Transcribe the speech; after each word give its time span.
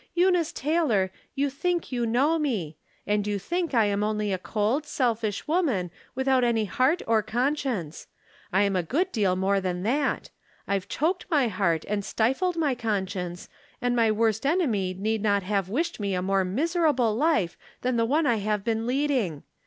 Eu 0.17 0.31
nice 0.31 0.51
Taylor, 0.51 1.11
you 1.35 1.47
think 1.47 1.91
you 1.91 2.07
know 2.07 2.39
me; 2.39 2.75
and 3.05 3.27
you 3.27 3.37
tkink 3.37 3.75
I 3.75 3.85
am 3.85 4.03
only 4.03 4.33
a 4.33 4.39
cold, 4.39 4.83
selfish 4.83 5.47
woman, 5.47 5.91
without 6.15 6.43
any 6.43 6.65
heart 6.65 7.03
or 7.05 7.21
conscience. 7.21 8.07
I'm 8.51 8.75
a 8.75 8.81
good 8.81 9.11
deal 9.11 9.35
more 9.35 9.61
than 9.61 9.83
that; 9.83 10.31
I've 10.67 10.87
choked 10.87 11.27
my 11.29 11.49
heart, 11.49 11.85
and 11.87 12.03
stifled 12.03 12.57
my 12.57 12.73
conscience, 12.73 13.47
and 13.79 13.95
my 13.95 14.09
worst 14.09 14.43
enemy 14.43 14.95
need 14.95 15.21
not 15.21 15.43
have 15.43 15.69
wished 15.69 15.99
me 15.99 16.15
a 16.15 16.21
more 16.23 16.43
miserable 16.43 17.15
life 17.15 17.55
than 17.81 17.97
the 17.97 18.05
one 18.05 18.25
I 18.25 18.37
have 18.37 18.63
been 18.63 18.87
leading. 18.87 19.43